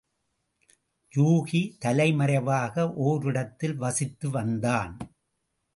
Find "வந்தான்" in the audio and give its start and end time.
4.29-4.97